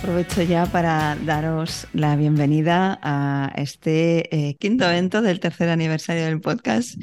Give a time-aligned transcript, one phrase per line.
[0.00, 6.40] Aprovecho ya para daros la bienvenida a este eh, quinto evento del tercer aniversario del
[6.40, 6.98] podcast.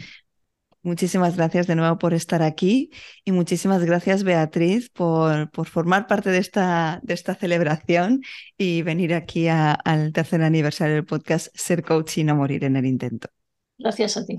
[0.82, 2.90] Muchísimas gracias de nuevo por estar aquí
[3.24, 8.24] y muchísimas gracias Beatriz por, por formar parte de esta, de esta celebración
[8.58, 12.88] y venir aquí al tercer aniversario del podcast Ser Coach y no morir en el
[12.88, 13.28] intento.
[13.78, 14.38] Gracias a ti.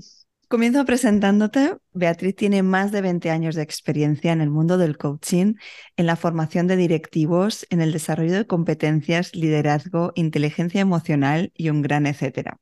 [0.49, 1.75] Comienzo presentándote.
[1.93, 5.53] Beatriz tiene más de 20 años de experiencia en el mundo del coaching,
[5.95, 11.83] en la formación de directivos, en el desarrollo de competencias, liderazgo, inteligencia emocional y un
[11.83, 12.57] gran etcétera.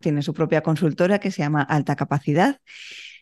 [0.00, 2.60] Tiene su propia consultora que se llama Alta Capacidad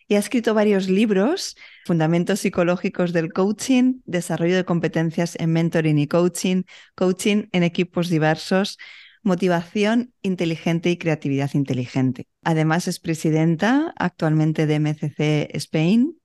[0.07, 6.07] y ha escrito varios libros, Fundamentos psicológicos del coaching, desarrollo de competencias en mentoring y
[6.07, 8.77] coaching, coaching en equipos diversos,
[9.23, 12.27] motivación inteligente y creatividad inteligente.
[12.43, 16.19] Además es presidenta actualmente de MCC Spain.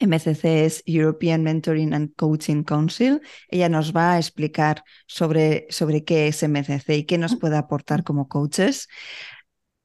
[0.00, 3.20] MCC es European Mentoring and Coaching Council.
[3.48, 8.02] Ella nos va a explicar sobre, sobre qué es MCC y qué nos puede aportar
[8.02, 8.88] como coaches.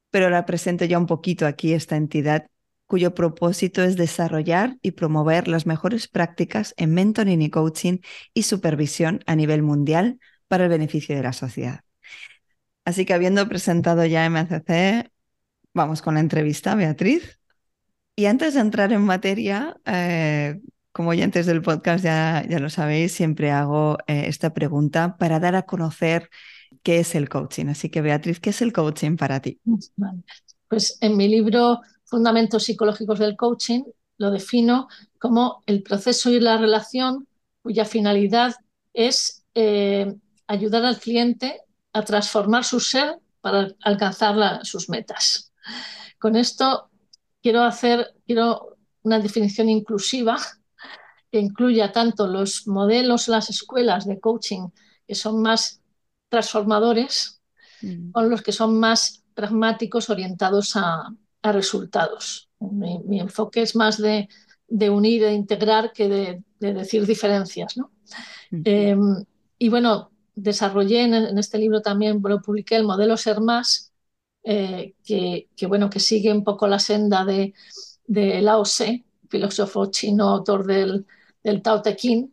[0.09, 2.47] Pero la presento ya un poquito aquí, esta entidad
[2.87, 7.99] cuyo propósito es desarrollar y promover las mejores prácticas en mentoring y coaching
[8.33, 11.81] y supervisión a nivel mundial para el beneficio de la sociedad.
[12.87, 15.11] Así que habiendo presentado ya MCC,
[15.73, 17.37] vamos con la entrevista, Beatriz.
[18.15, 20.61] Y antes de entrar en materia, eh,
[20.93, 25.57] como oyentes del podcast ya, ya lo sabéis, siempre hago eh, esta pregunta para dar
[25.57, 26.29] a conocer
[26.81, 27.65] qué es el coaching.
[27.65, 29.59] Así que, Beatriz, ¿qué es el coaching para ti?
[30.69, 33.83] Pues en mi libro Fundamentos Psicológicos del Coaching
[34.17, 34.87] lo defino
[35.19, 37.27] como el proceso y la relación
[37.61, 38.55] cuya finalidad
[38.93, 40.15] es eh,
[40.47, 41.63] ayudar al cliente
[41.97, 45.51] a transformar su ser para alcanzar sus metas.
[46.19, 46.89] Con esto
[47.41, 50.37] quiero hacer quiero una definición inclusiva
[51.31, 54.69] que incluya tanto los modelos, las escuelas de coaching
[55.07, 55.81] que son más
[56.29, 57.41] transformadores,
[57.81, 58.11] mm.
[58.11, 61.09] con los que son más pragmáticos, orientados a,
[61.43, 62.49] resultados.
[62.59, 64.27] Mi, enfoque es más de,
[64.89, 67.77] unir e integrar que de, decir diferencias.
[67.77, 67.91] ¿no?
[68.51, 69.23] Em,
[69.57, 73.91] y bueno, desarrollé en, este libro también, lo publiqué el modelo Ser Más,
[74.43, 77.53] eh, que, bueno, que sigue un poco la senda de,
[78.05, 81.05] de Lao Tse, filósofo chino, autor del,
[81.43, 82.31] del Tao Te Ching,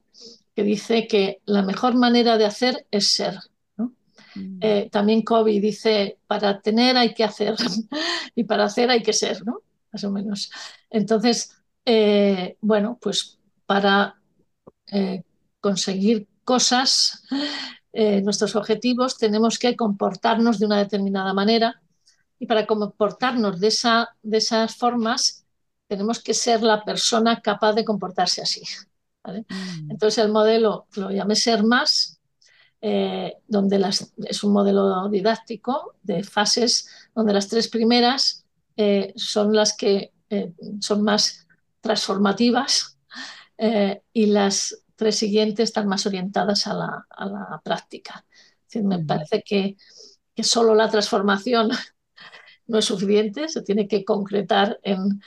[0.54, 3.38] que dice que la mejor manera de hacer es ser.
[3.76, 4.58] Mm.
[4.60, 7.56] Eh, también Kobe dice, para tener hay que hacer
[8.34, 9.62] y para hacer hay que ser, ¿no?
[9.90, 10.50] Más o menos.
[10.90, 14.20] Entonces, eh, bueno, pues para
[15.60, 17.24] conseguir cosas
[17.96, 21.80] eh, nuestros objetivos, tenemos que comportarnos de una determinada manera
[22.40, 25.46] y para comportarnos de, esa, de esas formas
[25.86, 28.62] tenemos que ser la persona capaz de comportarse así.
[29.22, 29.92] Mm.
[29.92, 32.20] Entonces el modelo lo llamé Ser Más,
[32.80, 38.44] eh, donde las, es un modelo didáctico de fases donde las tres primeras
[38.76, 40.12] eh, son las que
[40.80, 41.46] son más
[41.80, 42.98] transformativas
[44.12, 48.24] y las tres siguientes están más orientadas a la, práctica.
[48.82, 49.76] me parece que,
[50.42, 51.70] solo la transformación
[52.66, 55.20] no es suficiente, se tiene que concretar en,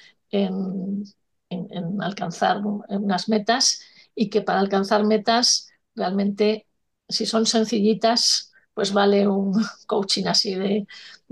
[2.02, 3.82] alcanzar unas metas
[4.16, 6.68] y que para alcanzar metas realmente,
[7.08, 9.54] si son sencillitas, pues vale un
[9.88, 10.88] coaching así de,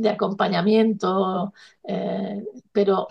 [0.09, 3.07] acompañamiento, eh, pero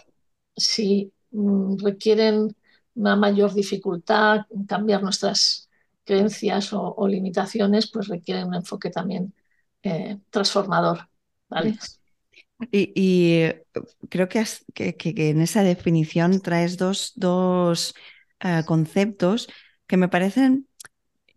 [0.56, 2.56] si mm, requieren
[2.94, 5.68] una mayor dificultad, cambiar nuestras
[6.04, 9.34] creencias o, limitaciones, pues requieren un enfoque también
[9.82, 11.08] eh, transformador.
[12.70, 13.42] Y,
[14.08, 14.44] creo que,
[14.74, 17.94] en esa definición traes dos, dos
[18.40, 19.48] eh, conceptos
[19.86, 20.68] que me parecen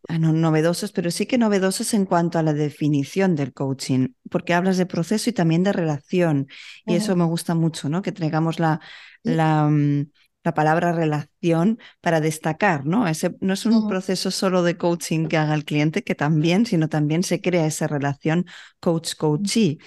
[0.08, 4.54] ah, no, novedosos, pero sí que novedosos en cuanto a la definición del coaching, porque
[4.54, 6.48] hablas de proceso y también de relación.
[6.86, 8.02] Y eso me gusta mucho, ¿no?
[8.02, 8.80] Que traigamos la,
[9.24, 10.12] la, mm,
[10.48, 13.06] la palabra relación para destacar, ¿no?
[13.06, 16.88] Ese no es un proceso solo de coaching que haga el cliente, que también, sino
[16.88, 18.46] también se crea esa relación
[18.80, 19.78] coach-coachee.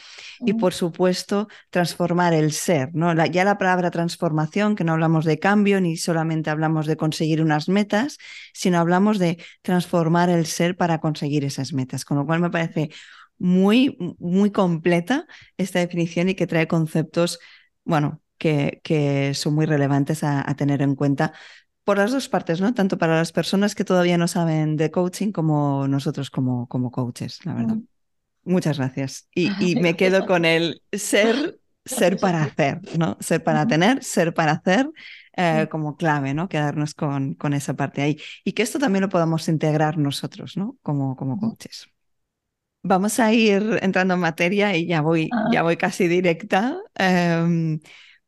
[0.40, 3.14] Y por supuesto, transformar el ser, ¿no?
[3.24, 7.70] ya la palabra transformación, que no hablamos de cambio ni solamente hablamos de conseguir unas
[7.70, 8.18] metas,
[8.52, 12.90] sino hablamos de transformar el ser para conseguir esas metas, con lo cual me parece
[13.38, 17.38] muy, muy completa esta definición y que trae conceptos,
[17.82, 21.32] bueno, que, son muy relevantes a, tener en cuenta
[21.84, 22.75] por las dos partes, ¿no?
[22.75, 27.44] Tanto para las personas que todavía no saben de coaching como nosotros como, como coaches,
[27.44, 27.76] la verdad.
[28.44, 29.28] Muchas gracias.
[29.34, 33.16] Y, me quedo con el ser, ser para hacer, ¿no?
[33.20, 34.90] Ser para tener, ser para hacer.
[35.37, 36.48] Eh, como clave, ¿no?
[36.48, 38.19] Quedarnos con, con, esa parte ahí.
[38.44, 40.76] Y que esto también lo podamos integrar nosotros, ¿no?
[40.82, 41.88] Como, como coaches.
[42.82, 45.48] Vamos a ir entrando en materia y ya voy, ah.
[45.52, 46.78] ya voy casi directa.
[46.94, 47.78] Em,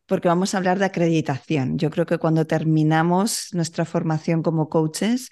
[0.06, 1.78] porque vamos a hablar de acreditación.
[1.78, 5.30] Yo creo que cuando terminamos nuestra formación como coaches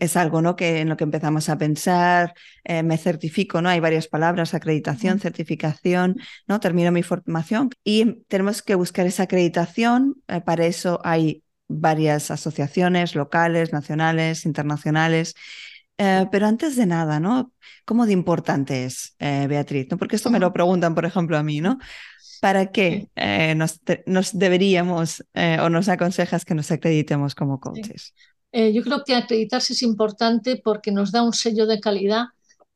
[0.00, 0.56] es algo ¿no?
[0.56, 2.34] que en lo que empezamos a pensar,
[2.64, 3.68] eh, me certifico, ¿no?
[3.68, 6.16] Hay varias palabras, acreditación, certificación,
[6.46, 6.60] ¿no?
[6.60, 10.16] Termino mi formación y tenemos que buscar esa acreditación.
[10.28, 15.34] Eh, para eso hay varias asociaciones locales, nacionales, internacionales.
[15.98, 17.52] Eh, pero antes de nada, ¿no?
[17.84, 19.86] ¿Cómo de importante es, Beatriz?
[19.90, 19.96] ¿no?
[19.96, 21.78] Porque esto me lo preguntan, por ejemplo, a mí, ¿no?
[22.40, 28.14] ¿Para qué eh, nos, deberíamos eh, o nos aconsejas que nos acreditemos como coaches?
[28.52, 32.26] Eh, yo creo que acreditarse es importante porque nos da un sello de calidad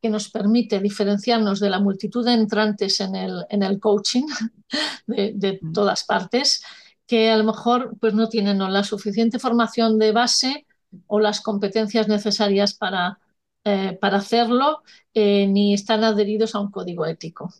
[0.03, 4.25] que nos permite diferenciarnos de la multitud de entrantes en el, en el coaching
[5.07, 5.73] de, mm.
[5.73, 6.63] todas partes,
[7.07, 10.67] que a lo mejor pues, no tienen la suficiente formación de base
[11.07, 13.21] o las competencias necesarias para,
[13.63, 14.83] para hacerlo,
[15.15, 17.53] ni están adheridos a un código ético.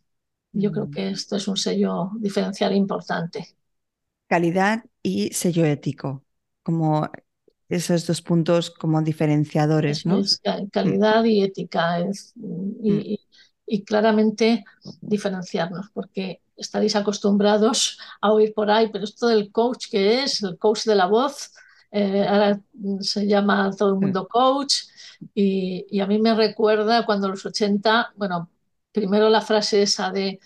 [0.53, 0.91] Yo creo mm.
[0.91, 3.57] que esto es un sello diferencial importante.
[4.27, 6.25] Calidad y sello ético,
[6.63, 7.11] como
[7.69, 10.21] esos dos puntos como diferenciadores, ¿no?
[10.73, 12.05] calidad y ética
[12.35, 13.17] mm.
[13.67, 14.65] y, claramente
[15.01, 20.59] diferenciarnos, porque estaréis acostumbrados a oír por ahí, pero esto del coach que es, el
[20.59, 21.53] coach de la voz,
[21.93, 22.61] eh, ahora
[23.01, 24.75] se llama todo el mundo coach
[25.35, 28.51] y, y, a mí me recuerda cuando los 80, bueno,
[28.93, 30.39] primero la frase esa de,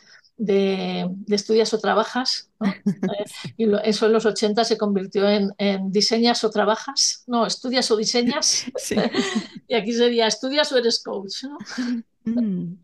[1.28, 5.52] estudias o trabajas, eh, y eso en los 80 se convirtió en,
[5.90, 8.66] diseñas o trabajas, no, estudias o diseñas,
[9.68, 11.44] y aquí sería estudias o eres coach.
[12.26, 12.78] Mm.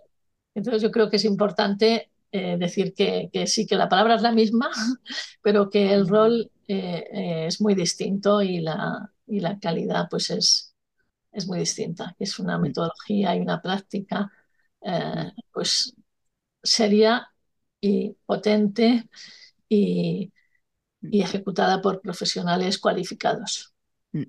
[0.55, 4.33] Entonces yo creo que es importante eh, decir que, sí, que la palabra es la
[4.33, 4.69] misma,
[5.41, 10.75] pero que el rol eh, es muy distinto y la, y la calidad pues es,
[11.33, 12.61] es muy distinta, es una mm.
[12.61, 14.31] metodología y una práctica
[14.83, 15.95] eh, pues
[16.63, 17.29] seria
[17.81, 19.09] y potente
[19.69, 20.33] y,
[21.03, 23.75] ejecutada por profesionales cualificados.
[24.13, 24.25] Mm.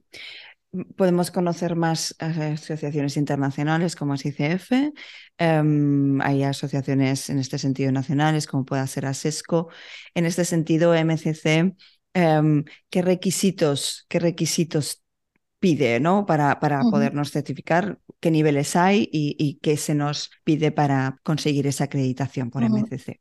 [0.96, 4.94] Podemos conocer más asociaciones internacionales como es ICF.
[5.38, 9.68] Em, hay asociaciones en este sentido nacionales como pueda ser ASESCO.
[10.14, 11.76] En este sentido, MCC,
[12.14, 15.01] em, ¿qué requisitos, qué requisitos
[15.62, 16.26] pide ¿no?
[16.26, 18.00] para, para podernos certificar?
[18.22, 23.20] qué niveles hay y, qué se nos pide para conseguir esa acreditación por MCC.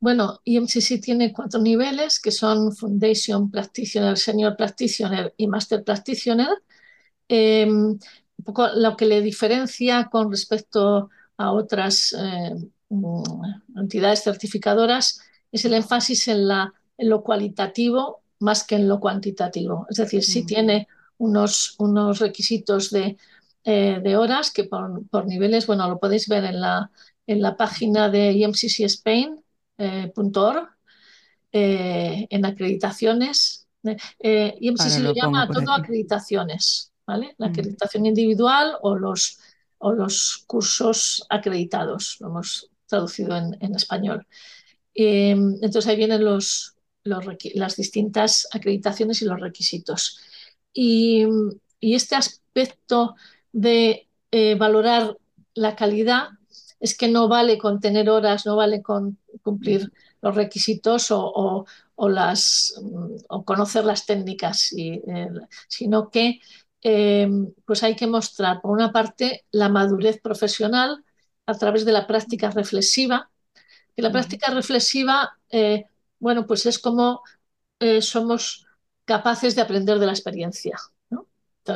[0.00, 6.48] Bueno, IMCC tiene cuatro niveles que son Foundation Practitioner, Senior Practitioner y Master Practitioner.
[7.28, 12.54] Em, un poco lo que le diferencia con respecto a otras eh,
[12.88, 15.20] mm, entidades certificadoras
[15.52, 19.86] es el énfasis en, la, en, lo cualitativo más que en lo cuantitativo.
[19.90, 23.16] Es decir, sí tiene unos, unos requisitos de
[23.66, 26.90] eh, de horas que por, niveles, bueno, lo podéis ver en la,
[27.26, 30.68] en la página de imccspain.org,
[31.50, 33.66] eh, en acreditaciones.
[34.18, 37.34] Eh, IMCC lo, llama todo acreditaciones, ¿vale?
[37.38, 37.50] La mm.
[37.50, 39.38] acreditación individual o los,
[39.78, 44.26] o los cursos acreditados, lo hemos traducido en, español.
[44.94, 50.20] entonces ahí vienen los, las distintas acreditaciones y los requisitos.
[50.74, 51.24] Y,
[51.80, 53.16] y este aspecto
[53.52, 55.16] de eh, valorar
[55.54, 56.28] la calidad
[56.80, 61.64] es que no vale con tener horas, no vale con cumplir los requisitos o,
[61.96, 62.74] las,
[63.28, 65.00] o conocer las técnicas, eh,
[65.68, 66.40] sino que
[66.82, 67.28] eh,
[67.64, 71.04] pues hay que mostrar, por una parte, la madurez profesional
[71.46, 73.30] a través de la práctica reflexiva.
[73.96, 75.38] Y la práctica reflexiva,
[76.18, 77.22] bueno, pues es como
[78.00, 78.63] somos
[79.04, 80.76] capaces de aprender de la experiencia.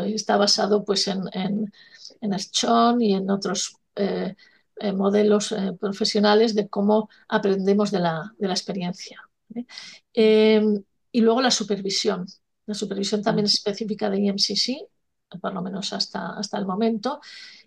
[0.04, 1.72] está basado pues, en, en,
[2.20, 4.34] en y en otros eh,
[4.76, 9.20] eh, modelos eh, profesionales de cómo aprendemos de la, de la experiencia.
[10.12, 12.26] y luego la supervisión.
[12.66, 14.88] La supervisión también es específica de IMCC,
[15.40, 17.20] por lo menos hasta, hasta el momento.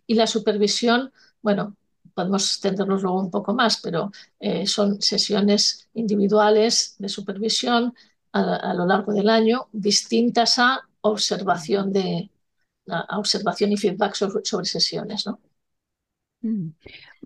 [0.05, 1.75] Y la supervisión, bueno,
[2.13, 7.93] podemos extendernos luego un poco más, pero eh, son sesiones individuales de supervisión
[8.33, 12.29] a, a, lo largo del año, distintas a observación, de,
[12.87, 15.25] a observación y feedback sobre, sobre sesiones.
[15.25, 15.39] ¿no?
[16.41, 16.69] Mm.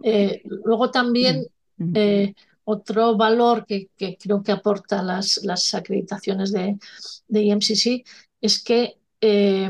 [0.03, 1.45] Eh, luego también
[1.77, 1.93] mm.
[1.95, 6.77] eh, otro valor que, que, creo que aporta las, las acreditaciones de,
[7.27, 8.03] de, IMCC
[8.41, 9.69] es que eh,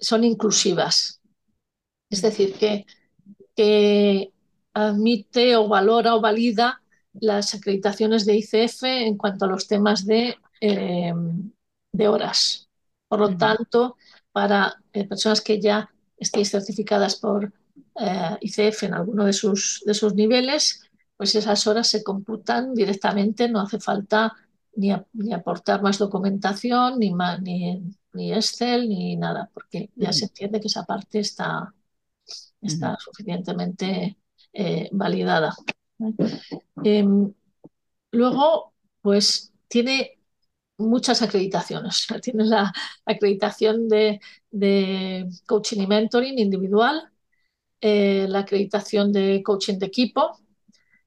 [0.00, 1.20] son inclusivas.
[2.10, 2.86] Es decir, que
[3.54, 4.32] que
[4.72, 6.82] admite o valora o valida
[7.20, 11.12] las acreditaciones de ICF en cuanto a los temas de, eh,
[11.92, 12.68] de horas.
[13.08, 13.38] Por lo uh -huh.
[13.38, 13.96] tanto,
[14.32, 17.52] para eh, personas que ya estéis certificadas por
[18.00, 20.82] eh, ICF en alguno de sus, de sus niveles,
[21.16, 24.32] pues esas horas se computan directamente, no hace falta
[24.76, 27.80] ni, a, ni aportar más documentación, ni, más, ni,
[28.12, 30.12] ni, Excel, ni nada, porque ya uh -huh.
[30.12, 31.72] se entiende que esa parte está,
[32.60, 33.00] está uh -huh.
[33.00, 34.18] suficientemente
[34.52, 35.54] eh, validada.
[36.84, 37.04] Eh,
[38.12, 38.72] luego,
[39.02, 40.18] pues tiene
[40.78, 42.06] muchas acreditaciones.
[42.22, 42.72] Tiene la
[43.06, 44.20] acreditación de,
[44.50, 47.10] de coaching y mentoring individual,
[47.80, 50.38] eh, la acreditación de coaching de equipo,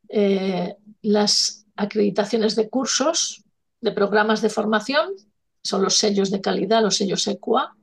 [0.10, 3.44] eh, las acreditaciones de cursos,
[3.82, 5.12] de programas de formación,
[5.64, 7.76] son los sellos de calidad, los sellos EQUA,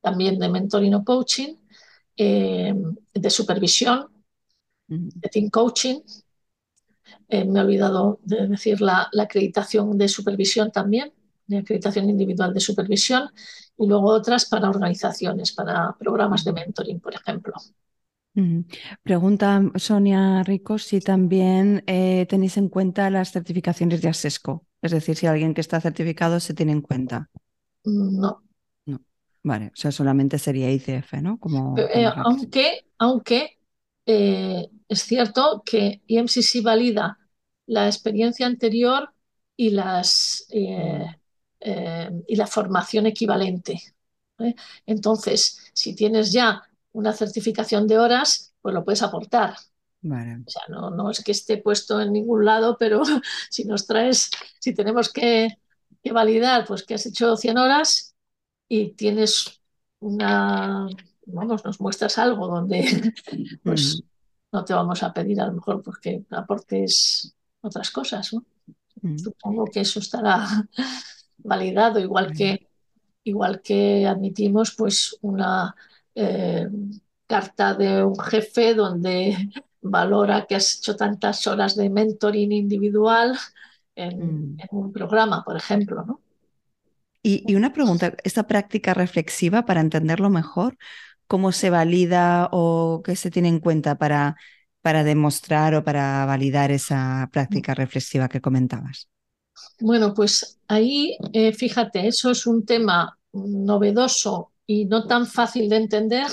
[0.00, 1.56] también de mentoring o coaching,
[2.16, 2.74] eh,
[3.14, 4.08] de supervisión,
[4.88, 6.00] de team coaching.
[7.28, 11.12] Eh, me he olvidado de decir la, la, acreditación de supervisión también,
[11.46, 13.30] de acreditación individual de supervisión,
[13.78, 17.54] y luego otras para organizaciones, para programas de mentoring, por ejemplo.
[19.02, 25.16] Pregunta Sonia Rico si también eh, tenéis en cuenta las certificaciones de ASESCO, es decir,
[25.16, 27.28] si alguien que está certificado se tiene en cuenta.
[27.84, 28.42] No,
[29.44, 31.38] Vale, o sea, solamente sería ICF, ¿no?
[31.38, 33.58] Como, eh, aunque aunque
[34.06, 37.18] eh, es cierto que IMCC valida
[37.66, 39.12] la experiencia anterior
[39.56, 41.06] y, las, eh,
[42.26, 43.80] y la formación equivalente.
[44.86, 49.54] Entonces, si tienes ya una certificación de horas, pues lo puedes aportar.
[50.02, 50.42] Vale.
[50.44, 53.02] O sea, no, no, es que esté puesto en ningún lado, pero
[53.50, 54.30] si nos traes,
[54.60, 55.58] si tenemos que,
[56.02, 58.14] que validar, pues que has hecho 100 horas,
[58.68, 59.60] y tienes
[60.00, 60.88] una,
[61.26, 62.84] vamos, nos muestras algo donde
[63.62, 64.56] pues mm.
[64.56, 68.44] no te vamos a pedir a lo mejor porque aportes otras cosas, ¿no?
[69.02, 69.18] Mm.
[69.18, 70.46] Supongo que eso estará
[71.38, 72.68] validado, igual que,
[73.24, 75.74] igual que admitimos pues una
[76.14, 76.68] eh,
[77.26, 79.36] carta de un jefe donde
[79.80, 83.36] valora que has hecho tantas horas de mentoring individual
[83.94, 84.56] en, mm.
[84.60, 86.20] en un programa, por ejemplo, ¿no?
[87.24, 90.76] Y, y, una pregunta, esta práctica reflexiva, para entenderlo mejor,
[91.32, 94.36] ¿cómo se valida o qué se tiene en cuenta para,
[94.82, 99.08] para demostrar o para validar esa práctica reflexiva que comentabas?
[99.80, 105.76] Bueno, pues ahí, eh, fíjate, eso es un tema novedoso y no tan fácil de
[105.76, 106.26] entender,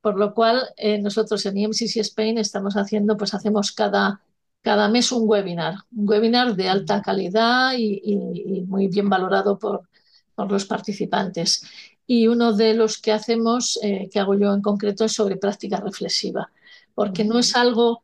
[0.00, 4.20] por lo cual eh, nosotros en IMCC Spain estamos haciendo, pues hacemos cada,
[4.62, 9.58] cada mes un webinar, un webinar de alta calidad y, y, y muy bien valorado
[9.58, 9.88] por,
[10.34, 11.64] por los participantes.
[12.06, 15.80] Y uno de los que hacemos, eh, que hago yo en concreto, es sobre práctica
[15.80, 16.50] reflexiva,
[16.94, 18.02] porque no es algo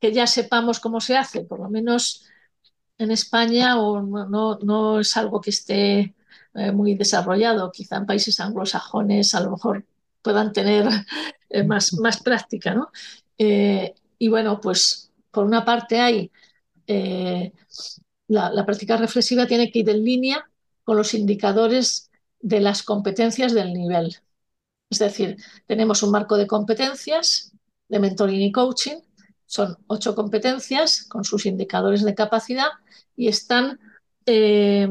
[0.00, 2.24] que ya sepamos cómo se hace, por lo menos
[2.98, 6.14] en España o no, no, es algo que esté
[6.54, 7.72] eh, muy desarrollado.
[7.72, 9.84] Quizá en países anglosajones a lo mejor
[10.22, 10.86] puedan tener
[11.50, 12.74] eh, más, más práctica.
[12.74, 12.90] ¿no?
[13.36, 16.30] Y bueno, pues por una parte hay
[18.28, 20.48] la, la práctica reflexiva tiene que ir en línea
[20.84, 22.10] con los indicadores
[22.44, 24.18] de las competencias del nivel.
[24.90, 27.52] Es decir, tenemos un marco de competencias
[27.88, 28.98] de mentoring y coaching,
[29.46, 32.68] son ocho competencias con sus indicadores de capacidad
[33.16, 33.80] y están,
[34.26, 34.88] eh,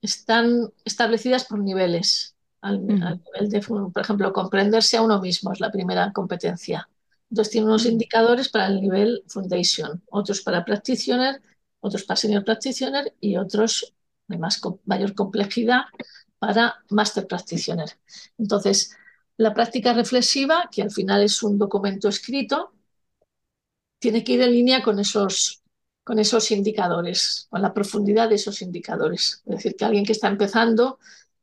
[0.00, 2.36] están establecidas por niveles.
[2.60, 6.88] Al, nivel de, por ejemplo, comprenderse a uno mismo es la primera competencia.
[7.30, 11.42] Entonces tiene unos indicadores para el nivel foundation, otros para practitioner,
[11.80, 13.92] otros para senior practitioner y otros
[14.28, 15.82] de más, mayor complejidad
[16.38, 17.90] para Master Practitioner.
[18.38, 18.96] Entonces,
[19.36, 22.72] la práctica reflexiva, que al final es un documento escrito,
[23.98, 25.62] tiene que ir en línea con esos,
[26.04, 29.42] con esos indicadores, con la profundidad de esos indicadores.
[29.46, 30.98] Es decir, que alguien que está empezando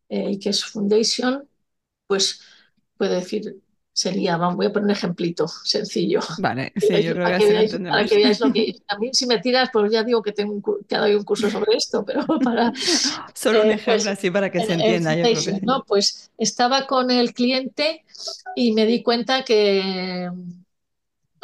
[0.09, 1.47] eh, y que es Foundation,
[2.07, 2.41] pues
[2.97, 3.61] puede decir,
[3.93, 6.19] sería, vamos, voy a poner un ejemplito sencillo.
[6.39, 8.75] Vale, sí, yo creo que, veáis, para que veáis lo que...
[8.87, 11.49] A mí si me tiras, pues ya digo que tengo un, que doy un curso
[11.49, 12.73] sobre esto, pero para...
[13.35, 15.15] Solo un eh, ejemplo pues, así para que se entienda.
[15.15, 15.83] Yo creo que ¿no?
[15.87, 18.03] Pues estaba con el cliente
[18.55, 20.29] y me di cuenta que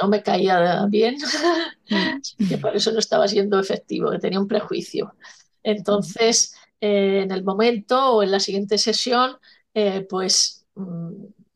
[0.02, 1.18] no me caía bien,
[1.90, 2.48] mm.
[2.50, 5.14] que por eso no estaba siendo efectivo, que tenía un prejuicio.
[5.62, 9.38] Entonces, eh, en el momento o en la siguiente sesión,
[9.76, 10.66] eh, pues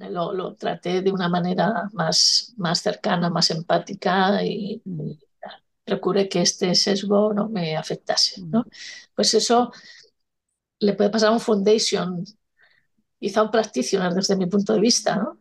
[0.10, 4.81] mm, lo, traté de una manera más, más cercana, más empática y,
[5.86, 8.41] procuré que este sesgo no me afectase.
[8.41, 8.65] ¿no?
[9.15, 9.72] Pues eso
[10.79, 12.24] le puede pasar a un foundation,
[13.19, 15.39] quizá a un practitioner desde mi punto de vista, ¿no?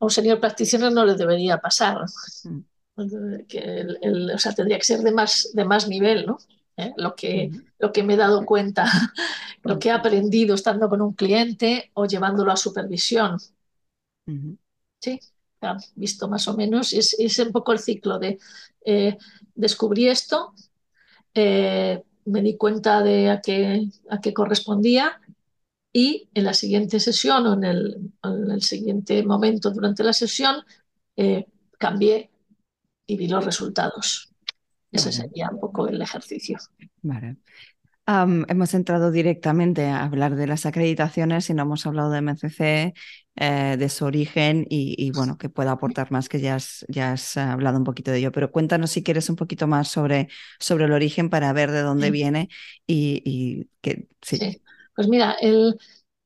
[0.00, 2.04] A un señor practitioner no le debería pasar.
[3.48, 3.86] Que
[4.34, 6.38] o sea, tendría que ser de más, de más nivel, ¿no?
[6.76, 6.92] ¿Eh?
[6.96, 8.86] Lo, que, lo que me he dado cuenta,
[9.62, 13.38] lo que he aprendido estando con un cliente o llevándolo a supervisión.
[15.00, 15.18] Sí,
[15.94, 16.92] visto más o menos.
[16.92, 18.38] Es, es, un poco el ciclo de
[18.84, 19.16] eh,
[19.54, 20.54] descubrí esto,
[21.34, 25.20] eh, me di cuenta de a qué, a qué correspondía
[25.92, 30.64] y en la siguiente sesión o en el, en el siguiente momento durante la sesión
[31.16, 31.46] eh,
[31.78, 32.30] cambié
[33.06, 34.28] y vi los resultados.
[34.90, 36.58] Ese sería un poco el ejercicio.
[37.02, 37.38] Vale
[38.06, 42.94] hemos entrado directamente a hablar de las acreditaciones y no hemos hablado de MCC,
[43.36, 47.36] eh, de su origen y, bueno, que pueda aportar más, que ya has, ya has
[47.36, 48.32] hablado un poquito de ello.
[48.32, 50.28] Pero cuéntanos si quieres un poquito más sobre,
[50.58, 52.48] sobre el origen para ver de dónde viene
[52.86, 54.60] y, que sí.
[54.94, 55.78] Pues mira, el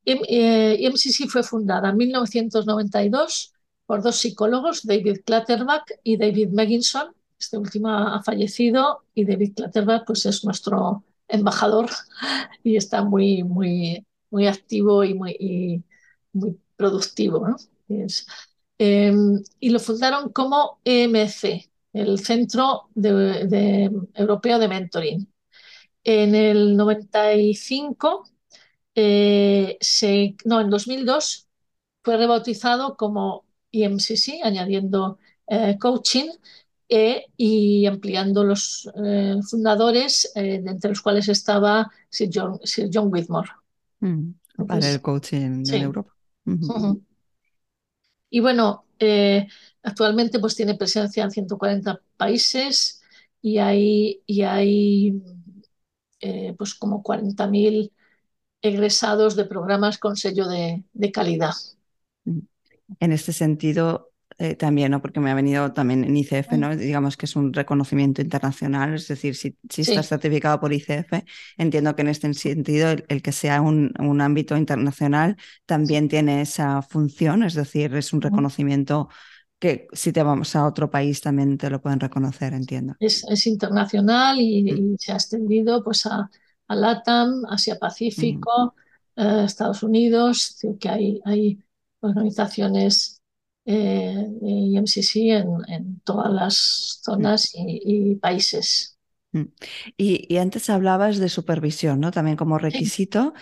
[0.04, 3.52] IMCC eh, fue fundada en 1992
[3.86, 7.14] por dos psicólogos, David Clatterbach y David Megginson.
[7.38, 11.90] Este último ha fallecido y David Clatterbach pues, es nuestro embajador
[12.62, 15.84] y está muy, muy, muy activo y muy,
[16.32, 17.46] muy productivo.
[18.78, 25.32] Em, y lo fundaron como EMC, el Centro de, Europeo de Mentoring.
[26.04, 28.24] En el 95,
[28.94, 31.48] eh, se, no, en 2002
[32.02, 36.30] fue rebautizado como EMCC, añadiendo eh, coaching,
[36.88, 43.08] e, y ampliando los eh, fundadores, eh, entre los cuales estaba Sir John, Sir John
[43.10, 43.50] Whitmore.
[44.00, 44.30] Mm,
[44.68, 46.14] para el coaching en Europa.
[48.30, 49.46] Y bueno, eh,
[49.82, 53.02] actualmente pues tiene presencia en 140 países
[53.40, 55.22] y hay, y hay
[56.58, 57.92] pues como 40.000
[58.62, 61.54] egresados de programas con sello de, de calidad.
[62.24, 62.40] Mm.
[63.00, 65.00] En este sentido, eh, también, ¿no?
[65.00, 66.76] Porque me ha venido también en ICF, ¿no?
[66.76, 71.24] Digamos que es un reconocimiento internacional, es decir, si, si estás certificado por ICF,
[71.56, 76.82] entiendo que en este sentido el, que sea un, un, ámbito internacional también tiene esa
[76.82, 79.08] función, es decir, es un reconocimiento
[79.58, 82.94] que si te vamos a otro país también te lo pueden reconocer, entiendo.
[83.00, 84.96] Es, es internacional y, mm.
[84.98, 86.30] se ha extendido pues a,
[86.68, 88.74] a LATAM, Asia Pacífico,
[89.16, 89.20] mm.
[89.20, 91.58] eh, Estados Unidos, que hay, hay
[92.00, 93.15] organizaciones
[93.66, 98.96] eh, IMCC en, en, todas las zonas y, países.
[99.32, 99.44] Mm.
[99.96, 102.10] Y, antes hablabas de supervisión, ¿no?
[102.10, 103.34] También como requisito.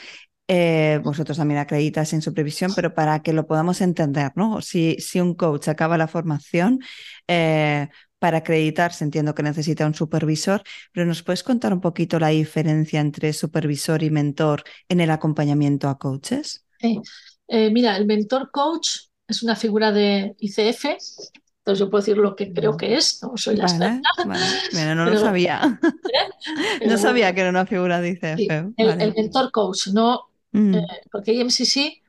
[0.46, 4.60] Eh, vosotros también acreditas en supervisión, pero para que lo podamos entender, ¿no?
[4.60, 6.80] Si, si un coach acaba la formación,
[7.28, 7.88] eh,
[8.24, 12.98] para acreditarse entiendo que necesita un supervisor, pero ¿nos puedes contar un poquito la diferencia
[13.00, 16.64] entre supervisor y mentor en el acompañamiento a coaches?
[16.80, 17.00] Sí.
[17.48, 18.88] Eh, mira, el mentor coach
[19.28, 23.36] es una figura de ICF, entonces yo puedo decir lo que creo que es, no
[23.36, 24.94] soy la vale, Vale.
[24.94, 25.80] no lo sabía.
[26.82, 26.86] ¿eh?
[26.86, 28.74] no sabía que era una figura de ICF.
[28.76, 30.74] el, mentor coach, no, mm.
[30.74, 32.02] eh, porque IMCC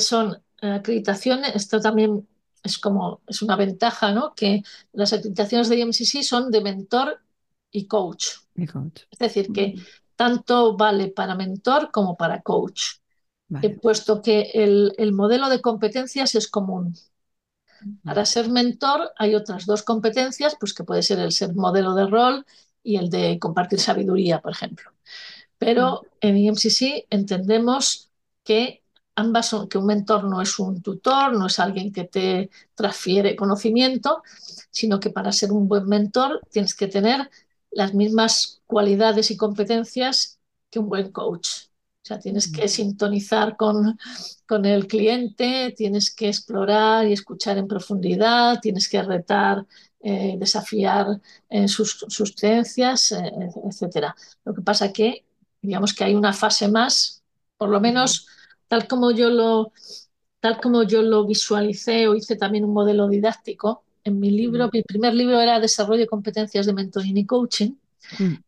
[0.00, 2.26] son acreditaciones, esto también
[2.62, 4.34] es como, es una ventaja, ¿no?
[4.34, 7.20] Que las acreditaciones de IMCC son de mentor
[7.70, 8.28] y coach.
[8.56, 9.02] Y coach.
[9.10, 9.80] Es decir, que mm.
[10.16, 13.03] tanto vale para mentor como para coach
[13.70, 16.94] puesto que el, modelo de competencias es común.
[18.02, 22.06] Para ser mentor hay otras dos competencias, pues que puede ser el ser modelo de
[22.06, 22.46] rol
[22.82, 24.92] y el de compartir sabiduría, por ejemplo.
[25.58, 28.10] Pero en IMCC entendemos
[28.42, 28.82] que
[29.14, 33.36] ambas son, que un mentor no es un tutor, no es alguien que te transfiere
[33.36, 34.22] conocimiento,
[34.70, 37.30] sino que para ser un buen mentor tienes que tener
[37.70, 40.38] las mismas cualidades y competencias
[40.70, 41.48] que un buen coach.
[42.04, 43.98] O sea, tienes que sintonizar con,
[44.46, 49.64] con, el cliente, tienes que explorar y escuchar en profundidad, tienes que retar,
[50.00, 53.32] eh, desafiar en sus, sus creencias, eh,
[53.70, 54.08] etc.
[54.44, 55.24] Lo que pasa que,
[55.62, 57.22] digamos que hay una fase más,
[57.56, 58.28] por lo menos
[58.68, 59.72] tal como yo lo,
[60.40, 64.82] tal como yo lo visualicé o hice también un modelo didáctico, en mi libro, mi
[64.82, 67.72] primer libro era Desarrollo de competencias de mentoring y coaching,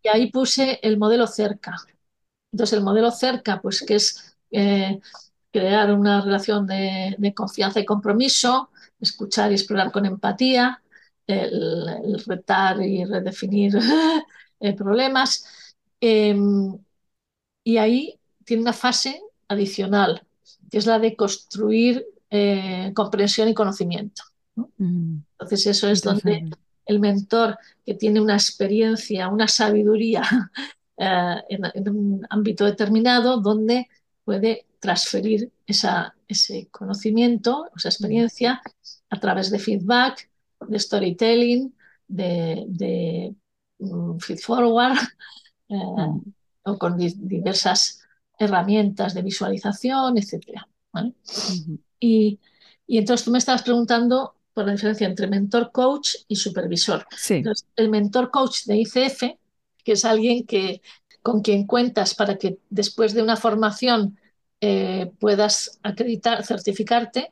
[0.02, 1.74] y ahí puse el modelo cerca.
[2.56, 4.98] Entonces, el modelo cerca, pues que es eh,
[5.52, 10.82] crear una relación de, confianza y compromiso, escuchar y explorar con empatía,
[11.26, 13.74] el, retar y redefinir
[14.60, 15.44] eh, problemas.
[16.00, 16.78] Em,
[17.62, 20.22] y ahí tiene una fase adicional,
[20.70, 24.22] que es la de construir eh, comprensión y conocimiento.
[24.54, 25.18] Mm.
[25.32, 26.48] Entonces eso es donde
[26.86, 30.22] el mentor que tiene una experiencia, una sabiduría
[30.96, 33.88] eh, en, un ámbito determinado, donde
[34.24, 38.60] puede transferir ese conocimiento, esa experiencia
[39.10, 40.30] a través de feedback,
[40.68, 41.74] de storytelling,
[42.08, 43.34] de,
[43.78, 44.96] mm, feed forward
[45.68, 46.20] eh, mm.
[46.64, 48.02] o con diversas
[48.38, 50.66] herramientas de visualización, etc.
[52.00, 52.38] y,
[52.86, 57.06] y entonces tú me estabas preguntando por la diferencia entre mentor coach y supervisor.
[57.76, 59.22] el mentor coach de ICF,
[59.86, 60.82] que es alguien que,
[61.22, 64.18] con quien cuentas para que después de una formación
[64.60, 67.30] eh, puedas acreditar, certificarte,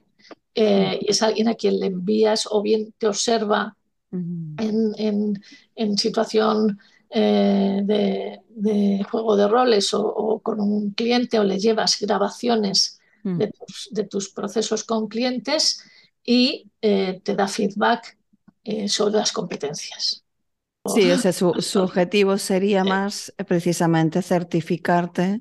[0.55, 3.77] eh, y es alguien a quien le envías o bien te observa
[4.13, 6.79] en, situación
[7.11, 13.39] eh, de, juego de roles o, con un cliente o le llevas grabaciones mm.
[13.91, 15.83] de tus procesos con clientes
[16.25, 18.17] y te da feedback
[18.87, 20.24] sobre las competencias.
[20.87, 25.41] Sí, ese su, su, objetivo sería más eh, precisamente certificarte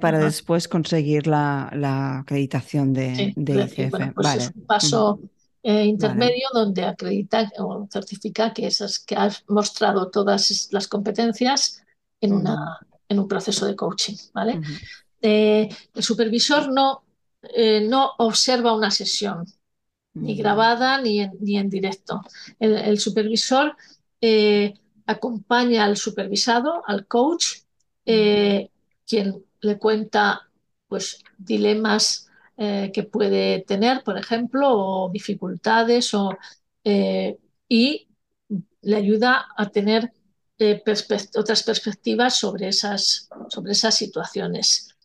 [0.00, 3.90] para después conseguir la, la acreditación de, de ICF.
[3.90, 4.42] Pues vale.
[4.42, 5.20] Es un paso
[5.62, 11.82] intermedio donde acredita o certifica que, esas, que has mostrado todas las competencias
[12.20, 14.16] en, una, en un proceso de coaching.
[14.32, 14.60] ¿vale?
[15.20, 17.02] el supervisor no,
[17.82, 19.44] no observa una sesión,
[20.20, 22.22] ni grabada ni en, ni en directo.
[22.58, 23.76] El, supervisor
[24.20, 24.74] eh,
[25.06, 27.60] acompaña al supervisado, al coach,
[28.04, 28.70] eh,
[29.06, 30.48] quien le cuenta
[30.88, 36.36] pues, dilemas eh, que puede tener, por ejemplo, o dificultades, o,
[37.68, 38.08] y
[38.80, 40.12] le ayuda a tener
[41.36, 44.97] otras perspectivas sobre esas, sobre esas situaciones.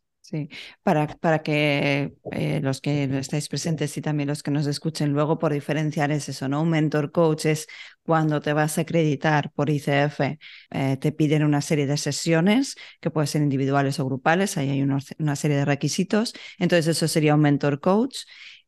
[0.83, 5.39] Para, para que eh, los que estáis presentes y también los que nos escuchen luego,
[5.39, 6.61] por diferenciar es eso, ¿no?
[6.61, 7.67] Un mentor coach es
[8.03, 10.39] cuando te vas a acreditar por ICF,
[10.71, 14.81] eh, te piden una serie de sesiones que pueden ser individuales o grupales, ahí hay
[14.81, 16.33] una serie de requisitos.
[16.59, 18.19] Entonces, eso sería un mentor coach.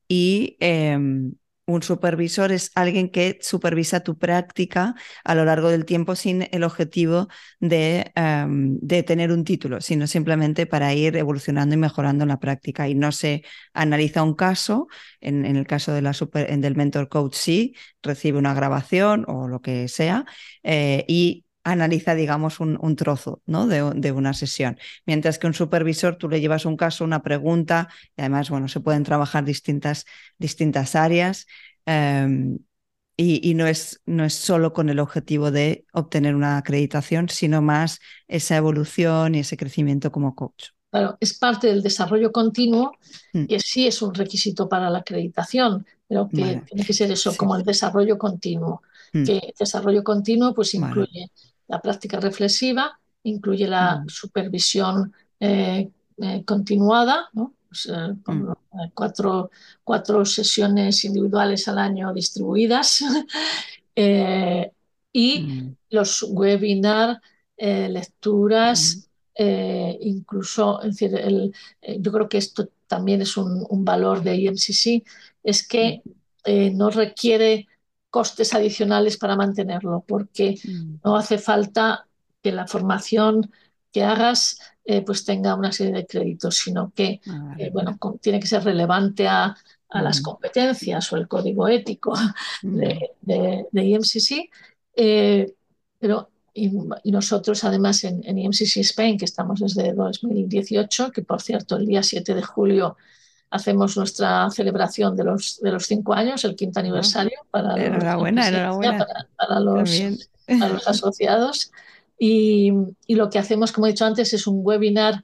[0.08, 1.34] Y em,
[1.68, 6.64] un supervisor es alguien que supervisa tu práctica a lo largo del tiempo sin el
[6.64, 7.28] objetivo
[7.60, 12.40] de, em, de, tener un título, sino simplemente para ir evolucionando y mejorando en la
[12.40, 12.88] práctica.
[12.88, 14.88] Y no se analiza un caso,
[15.22, 19.62] en, el caso de la super, del mentor coach sí, recibe una grabación o lo
[19.62, 20.26] que sea,
[20.64, 23.68] eh, y analiza, digamos, un, trozo ¿no?
[23.68, 24.78] de, una sesión.
[25.06, 28.80] Mientras que un supervisor, tú le llevas un caso, una pregunta, y además, bueno, se
[28.80, 30.06] pueden trabajar distintas,
[30.38, 31.48] distintas áreas.
[31.86, 32.60] Em,
[33.18, 38.00] y, no, es, no es solo con el objetivo de obtener una acreditación, sino más
[38.28, 40.68] esa evolución y ese crecimiento como coach.
[40.92, 42.92] Claro, es parte del desarrollo continuo,
[43.34, 43.46] mm.
[43.46, 47.56] que sí es un requisito para la acreditación, pero que tiene que ser eso, como
[47.56, 48.84] el desarrollo continuo.
[49.14, 49.24] Mm.
[49.24, 51.32] Que desarrollo continuo pues incluye
[51.68, 54.10] la práctica reflexiva incluye la mm.
[54.10, 58.56] supervisión eh, eh, continuada, pues, eh, con mm.
[58.94, 59.52] cuatro,
[59.84, 63.04] cuatro, sesiones individuales al año distribuidas
[63.96, 65.76] y mm.
[65.90, 67.20] los webinars,
[67.58, 71.12] lecturas, incluso, decir,
[72.00, 75.04] yo creo que esto también es un, un valor de IMCC,
[75.42, 76.02] es que
[76.74, 77.68] no requiere
[78.16, 81.00] costes adicionales para mantenerlo, porque mm.
[81.04, 82.08] no hace falta
[82.42, 83.52] que la formación
[83.92, 88.40] que hagas eh, pues tenga una serie de créditos, sino que ah, eh, bueno, tiene
[88.40, 89.54] que ser relevante a,
[89.90, 90.24] las mm.
[90.24, 92.14] competencias o el código ético
[92.64, 92.76] mm.
[92.78, 94.50] de, de, IMCC.
[94.96, 95.54] Eh,
[96.00, 96.70] pero y,
[97.12, 102.02] nosotros además en, en, IMCC Spain, que estamos desde 2018, que por cierto el día
[102.02, 102.96] 7 de julio
[103.50, 108.04] hacemos nuestra celebración de los, de los cinco años, el quinto aniversario, para, los,
[109.38, 109.60] Para,
[110.70, 111.72] los, asociados.
[112.18, 112.72] Y,
[113.08, 115.24] lo que hacemos, como he dicho antes, es un webinar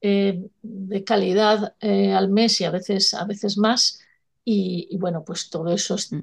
[0.00, 4.00] eh, de calidad eh, al mes y a veces, a veces más.
[4.44, 6.16] Y, bueno, pues todo eso mm.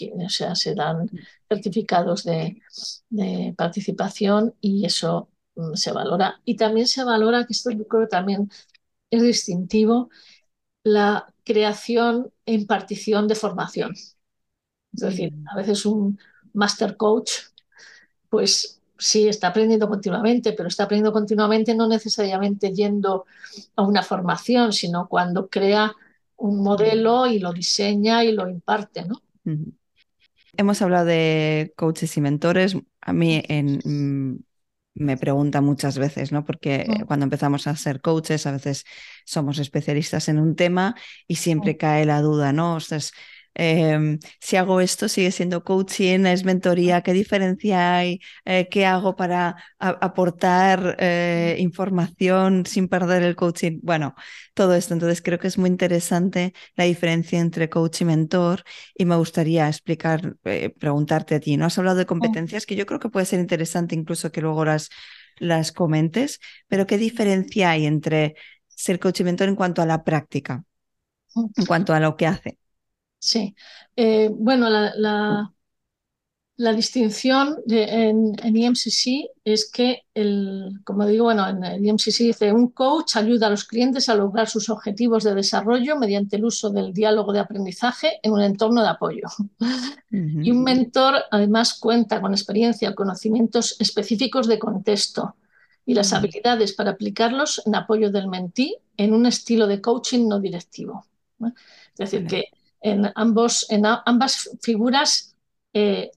[0.00, 1.18] eh, o sea, se dan mm.
[1.48, 2.62] certificados de,
[3.10, 6.40] de participación y eso mm, se valora.
[6.44, 8.48] Y también se valora, que esto yo creo que también
[9.10, 10.10] es distintivo
[10.86, 13.90] la creación e impartición de formación.
[14.92, 16.16] Es decir, a veces un
[16.52, 17.32] master coach,
[18.28, 23.26] pues sí, está aprendiendo continuamente, pero está aprendiendo continuamente no necesariamente yendo
[23.74, 25.92] a una formación, sino cuando crea
[26.36, 29.20] un modelo y lo diseña y lo imparte, ¿no?
[30.56, 32.76] Hemos hablado de coaches y mentores.
[33.00, 34.44] A mí en,
[34.96, 36.44] me pregunta muchas veces, ¿no?
[36.44, 37.04] Porque Mm.
[37.06, 38.84] cuando empezamos a ser coaches, a veces
[39.24, 40.94] somos especialistas en un tema
[41.28, 42.76] y siempre cae la duda, ¿no?
[42.76, 43.12] Ostras,
[43.56, 48.20] em, si hago esto, sigue siendo coaching, es mentoría, ¿qué diferencia hay?
[48.44, 53.80] Eh, ¿qué hago para aportar eh, información sin perder el coaching?
[53.82, 54.14] Bueno,
[54.54, 54.94] todo esto.
[54.94, 58.64] Entonces creo que es muy interesante la diferencia entre coach y mentor
[58.94, 61.66] y me gustaría explicar, eh, preguntarte a ti, ¿no?
[61.66, 64.90] Has hablado de competencias que yo creo que puede ser interesante incluso que luego las,
[65.38, 68.36] las comentes, pero ¿qué diferencia hay entre
[68.68, 70.64] ser coach y mentor en cuanto a la práctica,
[71.56, 72.58] en cuanto a lo que hace?
[73.26, 73.54] Sí.
[73.96, 75.52] Eh, bueno, la, la-
[76.58, 82.24] la distinción de- en, en IMCC es que, el, como digo, bueno, en el IMCC
[82.24, 86.46] dice, un coach ayuda a los clientes a lograr sus objetivos de desarrollo mediante el
[86.46, 89.28] uso del diálogo de aprendizaje en un entorno de apoyo.
[90.40, 95.36] Y un mentor además cuenta con experiencia, conocimientos específicos de contexto
[95.84, 100.40] y las habilidades para aplicarlos en apoyo del mentí en un estilo de coaching no
[100.40, 101.06] directivo.
[101.40, 102.44] Es decir, que
[102.80, 105.34] en, ambos, en a- ambas figuras
[105.72, 106.10] eh,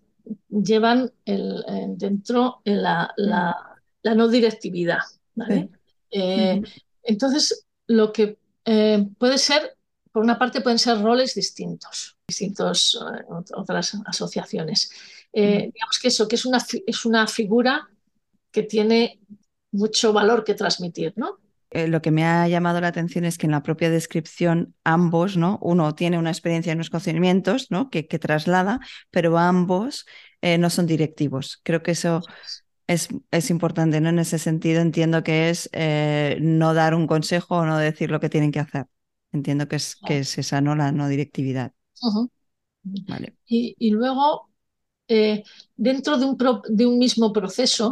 [0.50, 5.00] llevan el, eh, dentro la, la- la no directividad.
[5.36, 5.70] ¿vale?
[6.12, 6.62] Eh,
[7.04, 9.76] entonces, lo que eh, puede ser,
[10.12, 12.98] por una parte, pueden ser roles distintos, distintas
[13.56, 14.92] otras asociaciones.
[15.34, 15.72] Eh, Mm.
[15.74, 17.90] digamos que eso, que es una, es una figura
[18.52, 19.20] que tiene
[19.72, 21.38] mucho valor que transmitir, ¿no?
[21.72, 25.38] Eh, lo que me ha llamado la atención es que en la propia descripción ambos,
[25.38, 25.60] ¿no?
[25.62, 27.90] Uno tiene una experiencia y unos conocimientos, ¿no?
[27.90, 28.80] Que, que traslada,
[29.12, 30.06] pero ambos
[30.42, 31.60] eh, no son directivos.
[31.64, 32.26] Creo que eso
[32.88, 34.10] es, es importante, ¿no?
[34.10, 38.20] En ese sentido entiendo que es eh, no dar un consejo o no decir lo
[38.20, 38.88] que tienen que hacer.
[39.32, 40.76] Entiendo que es, que es esa, ¿no?
[40.76, 41.74] La no directividad.
[43.08, 43.36] Vale.
[43.48, 44.50] Y, y luego,
[45.76, 47.92] dentro de un, pro- de un mismo proceso,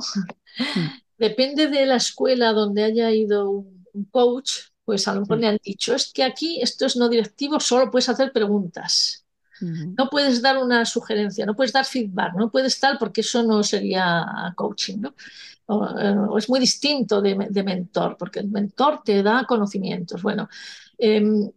[0.75, 0.87] Mm.
[1.17, 4.51] Depende de la escuela donde haya ido un, un coach,
[4.85, 7.91] pues a lo mejor le han dicho, es que aquí esto es no directivo, solo
[7.91, 9.25] puedes hacer preguntas.
[9.97, 13.63] No puedes dar una sugerencia, no puedes dar feedback, no puedes tal porque eso no
[13.63, 15.15] sería coaching, ¿no?
[15.65, 20.21] O, eh, o es muy distinto de, de mentor, porque el mentor te da conocimientos.
[20.21, 20.47] Bueno,
[20.97, 21.49] em,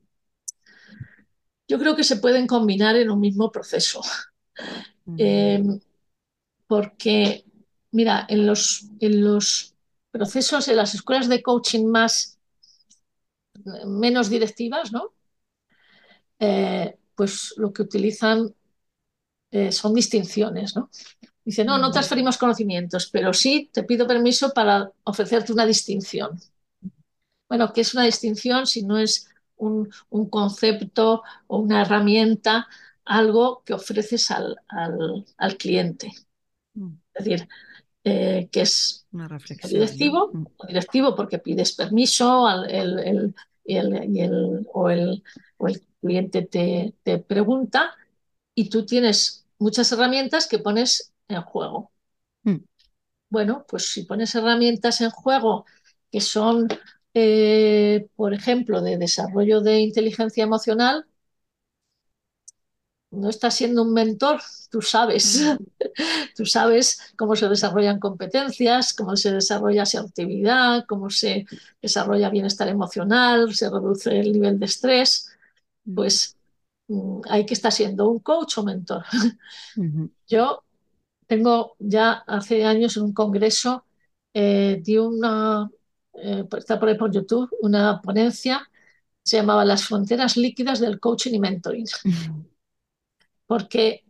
[1.69, 4.01] yo creo que se pueden combinar en un mismo proceso.
[5.17, 5.81] Em,
[6.67, 7.45] porque,
[7.93, 9.75] mira, en los, en los
[10.11, 12.39] procesos, en las escuelas de coaching más
[14.03, 15.03] menos directivas, ¿no?
[16.39, 18.55] Eh, pues lo que utilizan
[19.51, 20.91] eh, son distinciones, ¿no?
[21.45, 26.41] Dice, no, no transferimos conocimientos, pero sí te pido permiso para ofrecerte una distinción.
[27.49, 32.69] Bueno, ¿qué es una distinción si no es un, un concepto o una herramienta,
[33.05, 36.13] algo que ofreces al, al- al cliente?
[36.75, 36.93] Mm.
[37.15, 37.49] Es decir,
[38.05, 39.73] eh, que es Una reflexión.
[39.73, 40.41] directivo, ¿no?
[40.41, 40.47] Mm.
[40.59, 43.35] o directivo porque pides permiso al, el- el-
[43.65, 45.23] el- y el- o, el,
[45.59, 47.95] o el cliente te, te pregunta
[48.55, 51.93] y tú tienes muchas herramientas que pones en juego.
[52.45, 52.61] Mm.
[53.29, 55.65] Bueno, pues si pones herramientas en juego
[56.11, 56.69] que son,
[57.15, 61.07] eh, por ejemplo, de desarrollo de inteligencia emocional,
[63.11, 65.43] no estás siendo un mentor, tú sabes,
[66.37, 71.47] tú sabes cómo se desarrollan competencias, cómo se desarrolla asertividad, cómo se
[71.83, 75.31] desarrolla bienestar emocional, se reduce el nivel de estrés,
[75.95, 76.37] pues
[76.89, 79.05] mm, hay que estar siendo un coach o mentor.
[80.29, 80.63] Yo
[81.27, 83.85] tengo ya hace años en un congreso,
[84.35, 85.69] eh, di una,
[86.15, 88.69] eh, está por ahí por YouTube, una ponencia,
[89.23, 91.87] se llamaba Las fronteras líquidas del coaching y mentoring,
[93.51, 94.05] porque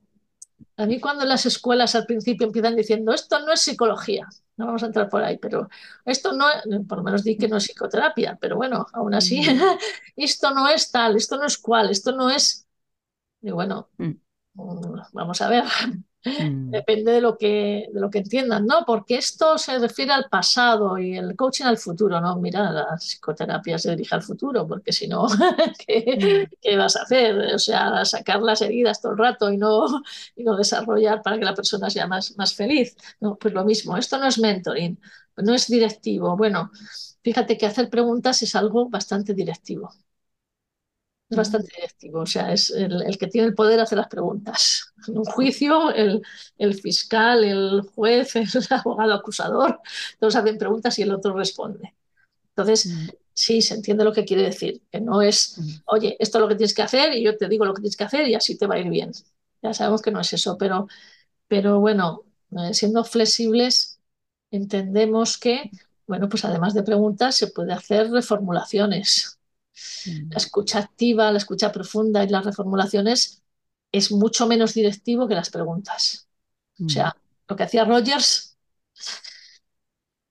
[0.77, 4.83] a mí cuando las escuelas al principio empiezan diciendo, esto no es psicología, no vamos
[4.83, 5.71] a entrar por ahí, pero
[6.05, 6.45] esto no,
[6.87, 9.63] por lo menos di que no es psicoterapia, pero bueno, aún así, Mm.
[10.17, 12.67] esto no es tal, esto no es cual, esto no es,
[13.41, 14.13] y bueno, Mm.
[14.57, 15.65] mm, vamos a ver,
[16.39, 16.71] Mm.
[16.71, 18.85] depende de lo que, de lo que entiendan, ¿no?
[18.87, 22.37] Porque esto se refiere al pasado y el coaching al futuro, ¿no?
[22.37, 25.27] Mira, la psicoterapia se dirige al futuro, porque si no,
[25.87, 26.51] ¿qué, Mm.
[26.61, 27.37] qué vas a hacer?
[27.55, 29.87] O sea, sacar las heridas todo el rato y no,
[30.37, 32.97] y no desarrollar para que la persona sea más, más feliz.
[33.21, 34.99] No, pues lo mismo, esto no es mentoring,
[35.39, 36.37] no es directivo.
[36.37, 36.71] Bueno,
[37.23, 39.91] fíjate que hacer preguntas es algo bastante directivo.
[41.31, 44.93] Es bastante directivo, o sea, es el, que tiene el poder hacer las preguntas.
[45.07, 46.23] En un juicio, el,
[46.83, 49.81] fiscal, el juez, el abogado acusador,
[50.19, 51.95] todos hacen preguntas y el otro responde.
[52.51, 52.93] Entonces,
[53.33, 56.57] sí, se entiende lo que quiere decir, que no es, oye, esto es lo que
[56.57, 58.67] tienes que hacer y yo te digo lo que tienes que hacer y así te
[58.67, 59.13] va a ir bien.
[59.63, 60.89] Ya sabemos que no es eso, pero,
[61.49, 62.25] pero bueno,
[62.59, 64.01] eh, siendo flexibles,
[64.51, 65.71] entendemos que,
[66.07, 69.40] bueno, pues además de preguntas, se puede hacer reformulaciones.
[70.29, 73.43] La escucha activa, la escucha profunda y las reformulaciones
[73.93, 76.29] es mucho menos directivo que las preguntas.
[76.85, 77.15] O sea,
[77.49, 78.57] lo que hacía Rogers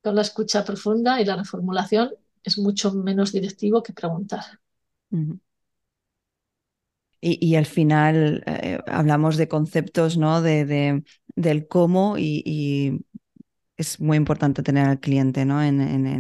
[0.02, 2.12] con la escucha profunda y la reformulación
[2.44, 4.44] es mucho menos directivo que preguntar.
[7.22, 10.42] y, al final eh, hablamos de conceptos ¿no?
[10.42, 11.04] de,
[11.36, 13.06] del cómo y,
[13.80, 15.64] es muy importante tener al cliente ¿no?
[15.64, 15.80] en,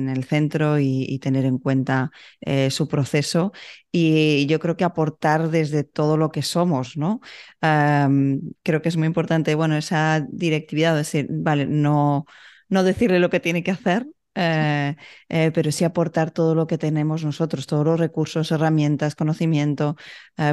[0.09, 3.51] el centro y, tener en cuenta eh, su proceso
[3.91, 7.19] y yo creo que aportar desde todo lo que somos, ¿no?
[7.59, 12.25] creo que es muy importante, bueno, esa directividad, decir, vale, no,
[12.69, 14.95] no decirle lo que tiene que hacer, eh,
[15.27, 19.97] eh, pero sí aportar todo lo que tenemos nosotros, todos los recursos, herramientas, conocimiento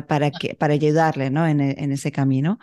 [0.09, 1.47] para, que, para ayudarle ¿no?
[1.47, 2.59] en, en ese camino.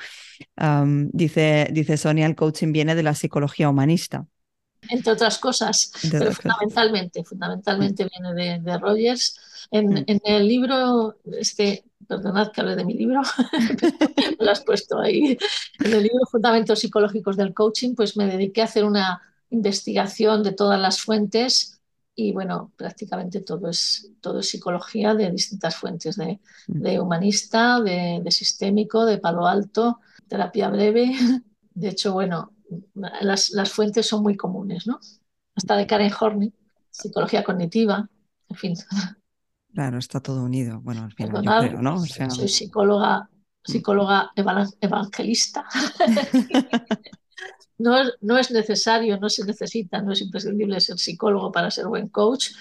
[1.14, 4.28] dice, dice Sonia, el coaching viene de la psicología humanista
[4.90, 9.40] entre otras cosas, pero fundamentalmente, fundamentalmente viene de, de Rogers.
[9.72, 10.04] En, mm.
[10.08, 13.22] en, el libro, este, perdonad que hable de mi libro,
[14.40, 15.38] lo has puesto ahí,
[15.80, 20.52] en el libro Fundamentos Psicológicos del Coaching, pues me dediqué a hacer una investigación de
[20.52, 21.80] todas las fuentes
[22.16, 26.82] y bueno, prácticamente todo es, todo es psicología de distintas fuentes, de, mm.
[26.82, 31.12] de humanista, de, de sistémico, de palo alto, terapia breve.
[31.76, 32.53] De hecho, bueno,
[33.22, 35.00] las, las, fuentes son muy comunes, ¿no?
[35.56, 36.54] Hasta de Karen Horney,
[36.90, 38.10] psicología cognitiva,
[38.50, 38.76] en fin.
[39.74, 40.82] Claro, está todo unido.
[40.82, 41.96] Bueno, al final yo creo, ¿no?
[41.96, 42.30] O sea...
[42.30, 43.30] Soy psicóloga,
[43.64, 45.66] psicóloga evangelista.
[47.78, 52.08] no, no es necesario, no se necesita, no es imprescindible ser psicólogo para ser buen
[52.10, 52.52] coach,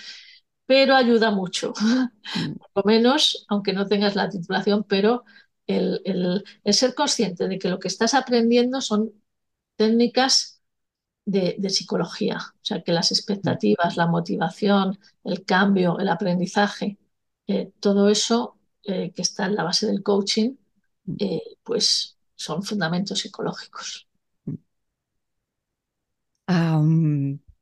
[0.66, 1.72] pero ayuda mucho.
[1.80, 2.52] Mm.
[2.72, 5.24] Por lo menos, aunque no tengas la titulación, pero
[5.66, 9.12] el, el, el, ser consciente de que lo que estás aprendiendo son
[9.76, 10.62] técnicas
[11.24, 16.98] de, psicología, o sea, que las expectativas, la motivación, el cambio, el aprendizaje,
[17.46, 20.56] eh, todo eso eh, que está en la base del coaching,
[21.18, 24.08] eh, pues son fundamentos psicológicos.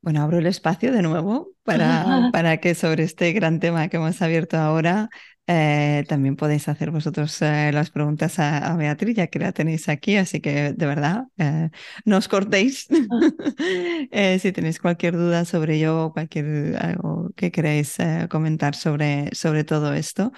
[0.03, 4.21] bueno, abro el espacio de nuevo para, para que sobre este gran tema que hemos
[4.21, 5.09] abierto ahora
[5.47, 10.15] eh, también podéis hacer vosotros eh, las preguntas a, Beatriz, ya que la tenéis aquí,
[10.15, 11.69] así que de verdad, eh,
[12.05, 12.87] no os cortéis.
[14.39, 17.97] si tenéis cualquier duda sobre yo cualquier algo que queráis
[18.29, 20.31] comentar sobre, sobre todo esto,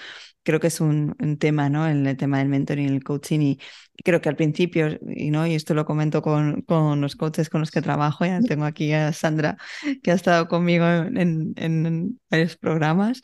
[0.44, 1.88] creo que es un, tema, ¿no?
[1.88, 3.40] El, tema del mentoring el coaching.
[3.42, 3.60] Y
[4.04, 5.46] creo que al principio, y, ¿no?
[5.48, 8.94] y esto lo comento con, con los coaches con los que trabajo, ya tengo aquí
[8.94, 9.58] a Sandra,
[10.02, 13.22] que ha estado conmigo en, en varios programas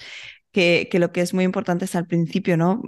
[0.52, 2.82] que, lo que es muy importante es al principio, ¿no?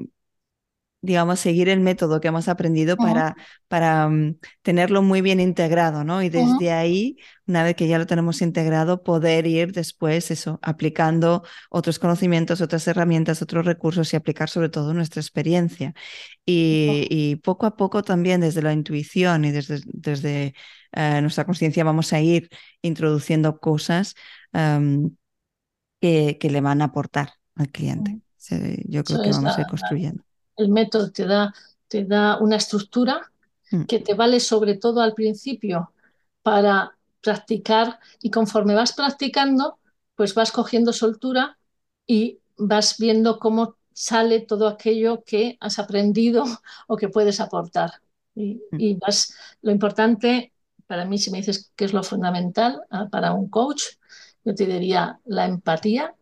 [1.01, 3.35] digamos, seguir el método que hemos aprendido para,
[3.67, 6.21] para mm, tenerlo muy bien integrado, ¿no?
[6.21, 11.43] Y desde ahí, una vez que ya lo tenemos integrado, poder ir después, eso, aplicando
[11.71, 15.93] otros conocimientos, otras herramientas, otros recursos y aplicar sobre todo nuestra experiencia.
[16.45, 20.53] Y, poco a poco también desde la intuición y desde, desde
[20.91, 22.49] eh, nuestra conciencia vamos a ir
[22.81, 24.15] introduciendo cosas
[26.01, 28.21] que, que le van a aportar al cliente.
[28.85, 30.23] yo creo que vamos a ir construyendo.
[30.55, 31.53] El método te da,
[31.87, 33.31] te da una estructura
[33.71, 33.83] mm.
[33.83, 35.91] que te vale sobre todo al principio
[36.41, 39.79] para practicar y conforme vas practicando,
[40.15, 41.57] pues vas cogiendo soltura
[42.07, 46.43] y vas viendo cómo sale todo aquello que has aprendido
[46.87, 47.91] o que puedes aportar.
[48.35, 48.79] Y, mm.
[48.79, 50.53] y vas, lo importante,
[50.87, 53.83] para mí, si me dices qué es lo fundamental ah, para un coach,
[54.43, 56.15] yo te diría la empatía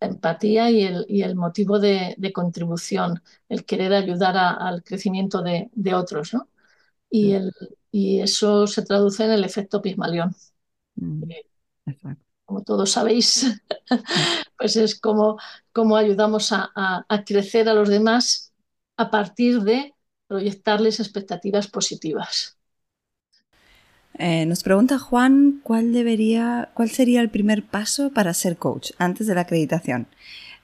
[0.00, 4.82] la empatía y el, y el motivo de, de, contribución, el querer ayudar a, al
[4.82, 6.34] crecimiento de, de otros.
[6.34, 6.48] ¿no?
[7.10, 7.52] Y, el,
[7.90, 10.34] y, eso se traduce en el efecto Pigmalión.
[10.96, 11.22] Mm,
[12.44, 13.60] como todos sabéis,
[14.58, 15.38] pues es como,
[15.72, 18.54] como ayudamos a, a, a crecer a los demás
[18.96, 19.94] a partir de
[20.26, 22.57] proyectarles expectativas positivas.
[24.18, 29.26] Eh, nos pregunta Juan cuál debería, cuál sería el primer paso para ser coach antes
[29.26, 30.08] de la acreditación.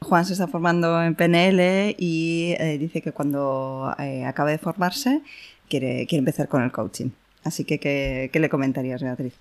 [0.00, 5.22] Juan se está formando en PNL y eh, dice que cuando eh, acabe de formarse
[5.68, 7.10] quiere, quiere empezar con el coaching.
[7.44, 9.34] Así que, ¿qué, le comentarías, Beatriz?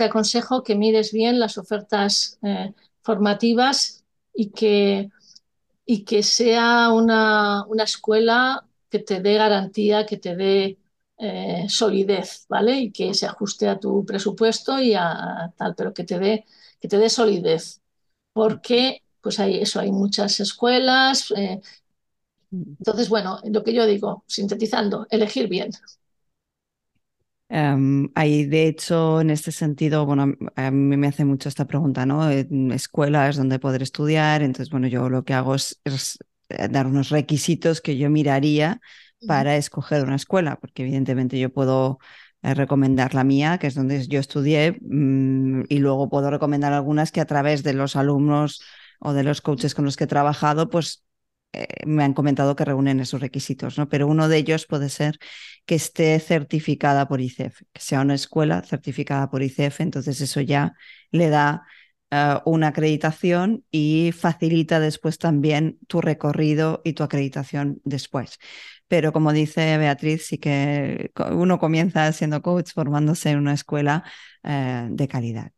[0.00, 4.02] te aconsejo que mires bien las ofertas eh, formativas
[4.32, 5.10] y que,
[5.84, 10.78] y que sea una, una, escuela que te dé garantía, que te dé
[11.20, 12.78] eh, solidez, ¿vale?
[12.80, 16.46] Y que se ajuste a tu presupuesto y a, tal, pero que te dé,
[16.80, 17.82] que te dé solidez.
[18.32, 21.30] Porque pues hay eso, hay muchas escuelas.
[21.36, 21.60] Eh,
[22.50, 25.70] entonces, bueno, lo que yo digo, sintetizando, elegir bien.
[27.50, 32.06] Um, hay, de hecho, en este sentido, bueno, a mí me hace mucho esta pregunta,
[32.06, 32.30] ¿no?
[32.30, 36.18] Escuelas donde poder estudiar, entonces, bueno, yo lo que hago es, es
[36.48, 38.80] eh, dar unos requisitos que yo miraría
[39.26, 41.98] para escoger una escuela, porque evidentemente yo puedo
[42.42, 47.12] eh, recomendar la mía, que es donde yo estudié, mmm, y luego puedo recomendar algunas
[47.12, 48.62] que a través de los alumnos
[49.00, 51.04] o de los coaches con los que he trabajado, pues
[51.52, 53.88] eh, me han comentado que reúnen esos requisitos, ¿no?
[53.88, 55.18] Pero uno de ellos puede ser
[55.66, 60.74] que esté certificada por ICEF, que sea una escuela certificada por ICEF, entonces eso ya
[61.10, 61.62] le da
[62.12, 68.38] uh, una acreditación y facilita después también tu recorrido y tu acreditación después.
[68.90, 74.02] Pero como dice Beatriz, sí que uno comienza siendo coach formándose en una escuela
[74.42, 75.52] uh, de calidad.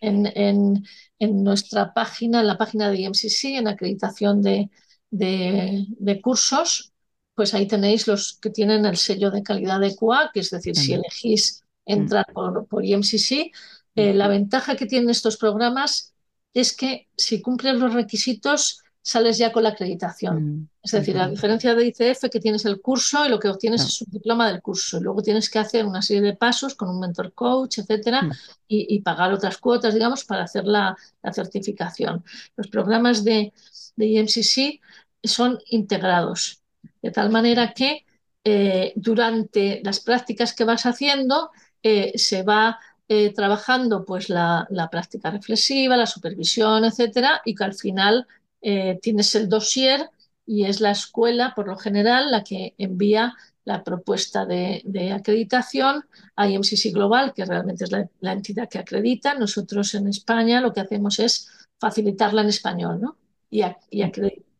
[0.00, 0.84] En, en,
[1.18, 4.70] en, nuestra página, en la página de IMCC, en acreditación de,
[5.10, 6.92] de, de, cursos,
[7.34, 10.76] pues ahí tenéis los que tienen el sello de calidad de QA, que es decir,
[10.76, 13.50] si elegís entrar por, por IMCC,
[13.96, 16.14] eh, la ventaja que tienen estos programas
[16.54, 20.44] es que si cumplen los requisitos, sales ya con la acreditación.
[20.44, 23.82] Mm, es decir, a diferencia de ICF, que tienes el curso y lo que obtienes
[23.82, 23.86] no.
[23.88, 24.98] es un diploma del curso.
[24.98, 28.32] Y luego tienes que hacer una serie de pasos con un mentor coach, etcétera, mm.
[28.68, 32.24] y, y, pagar otras cuotas, digamos, para hacer la, la certificación.
[32.56, 33.52] Los programas de,
[33.96, 34.80] de IMCC
[35.22, 36.62] son integrados,
[37.02, 38.04] de tal manera que
[38.42, 41.50] eh, durante las prácticas que vas haciendo
[41.82, 47.64] eh, se va eh, trabajando pues la, la, práctica reflexiva, la supervisión, etcétera, y que
[47.64, 48.26] al final
[48.62, 50.10] eh, tienes el dossier
[50.46, 53.34] y es la escuela, por lo general, la que envía
[53.64, 56.04] la propuesta de, de acreditación
[56.34, 59.34] a IMCC Global, que realmente es la, entidad que acredita.
[59.34, 61.48] Nosotros en España lo que hacemos es
[61.78, 63.16] facilitarla en español ¿no?
[63.48, 63.62] y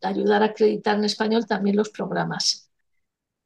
[0.02, 2.69] ayudar a acreditar en español también los programas.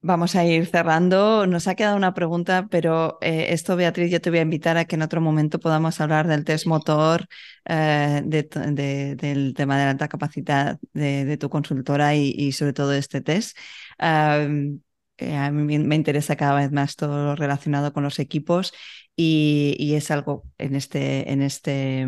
[0.07, 1.47] Vamos a ir cerrando.
[1.47, 4.85] Nos ha quedado una pregunta, pero eh, esto, Beatriz, yo te voy a invitar a
[4.85, 7.27] que en otro momento podamos hablar del test motor,
[7.65, 12.75] eh, de, de, del tema de la alta capacidad de, tu consultora y, y, sobre
[12.75, 13.57] todo este test.
[13.99, 14.79] Uh,
[15.17, 18.75] eh, a mí me interesa cada vez más todo lo relacionado con los equipos
[19.17, 22.07] y, y es algo en este, en este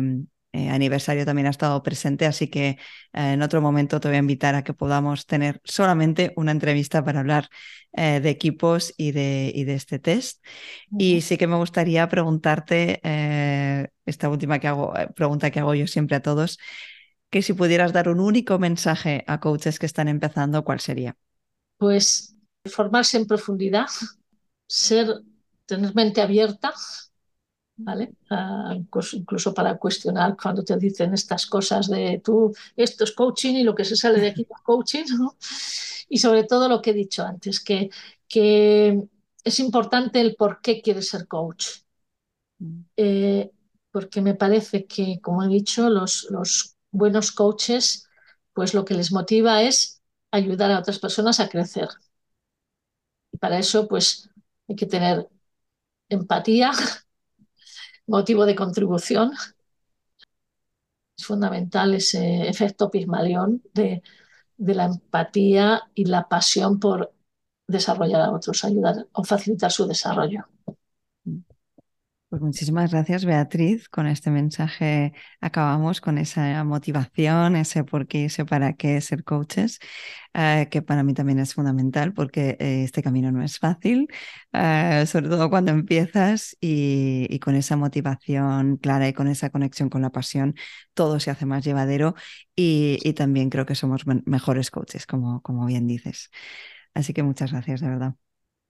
[0.57, 2.77] eh, aniversario también ha estado presente, así que eh,
[3.13, 7.19] en otro momento te voy a invitar a que podamos tener solamente una entrevista para
[7.19, 7.47] hablar
[7.93, 10.43] eh, de equipos y de, y de este test.
[10.89, 11.01] Uh -huh.
[11.03, 12.99] Y sí que me gustaría preguntarte,
[14.05, 16.57] esta última que hago, pregunta que hago yo siempre a todos,
[17.29, 21.15] que si pudieras dar un único mensaje a coaches que están empezando, ¿cuál sería?
[21.77, 22.35] Pues
[22.65, 23.87] formarse en profundidad,
[24.67, 25.07] ser,
[25.67, 26.73] tener mente abierta,
[27.77, 28.13] ¿vale?
[28.31, 28.73] Uh,
[29.13, 33.75] incluso para cuestionar cuando te dicen estas cosas de tú, esto es coaching y lo
[33.75, 35.37] que se sale de aquí es coaching, ¿no?
[36.09, 37.89] Y sobre todo lo que he dicho antes, que,
[38.27, 39.01] que
[39.43, 41.65] es importante el por qué quieres ser coach.
[42.97, 43.51] Eh,
[43.91, 48.07] porque me parece que, como he dicho, los, los buenos coaches,
[48.53, 50.01] pues lo que les motiva es
[50.31, 51.89] ayudar a otras personas a crecer.
[53.31, 54.29] Y para eso, pues
[54.67, 55.27] hay que tener
[56.09, 56.71] empatía,
[58.07, 59.31] motivo de contribución.
[61.17, 64.03] Es fundamental ese efecto Pigmalión de,
[64.57, 67.13] de la empatía y la pasión por
[67.67, 70.47] desarrollar a otros, ayudar o facilitar su desarrollo.
[72.29, 73.87] Pues muchísimas gracias, Beatriz.
[73.87, 79.79] Con este mensaje acabamos con esa motivación, ese por qué, ese para qué ser coaches,
[80.33, 84.09] uh, que para mí también es fundamental porque eh, este camino no es fácil,
[84.53, 89.89] uh, sobre todo cuando empiezas y, y, con esa motivación clara y con esa conexión
[89.89, 90.55] con la pasión,
[90.93, 92.13] todo se hace más llevadero
[92.57, 96.29] y, y también creo que somos mejores coaches, como, como bien dices.
[96.93, 98.15] Así que muchas gracias, de verdad.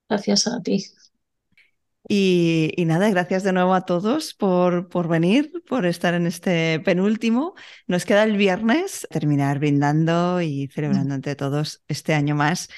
[0.09, 0.83] Gracias a ti.
[2.09, 6.79] Y, y, nada, gracias de nuevo a todos por, por, venir, por estar en este
[6.79, 7.53] penúltimo.
[7.85, 12.69] Nos queda el viernes terminar brindando y celebrando entre todos este año más,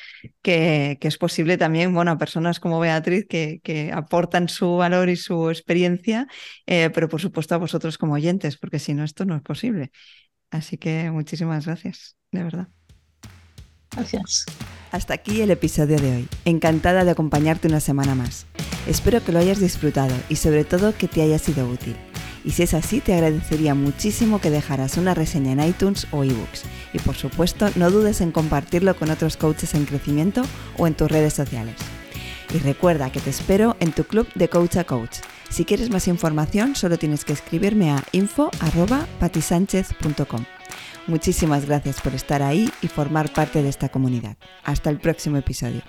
[0.42, 5.10] que, que es posible también, bueno, a personas como Beatriz que, que aportan su valor
[5.10, 6.28] y su experiencia,
[6.66, 9.92] eh, pero por supuesto a vosotros como oyentes, porque si no, esto no es posible.
[10.50, 12.79] Así que muchísimas gracias, de verdad.
[14.92, 16.28] Hasta aquí el episodio de hoy.
[16.46, 18.48] Encantada de acompañarte una semana más.
[18.88, 21.96] Espero que lo hayas disfrutado y sobre todo que te haya sido útil.
[22.46, 26.64] Y si es así, te agradecería muchísimo que dejaras una reseña en iTunes o ebooks.
[26.94, 30.44] Y por supuesto, no dudes en compartirlo con otros coaches en crecimiento
[30.78, 31.76] o en tus redes sociales.
[32.54, 35.18] Y recuerda que te espero en tu club de Coach a Coach.
[35.50, 40.59] Si quieres más información, solo tienes que escribirme a info.patisánchez.com.
[41.10, 44.38] Muchísimas gracias por estar ahí y formar parte de esta comunidad.
[44.64, 45.82] Hasta el próximo episodio.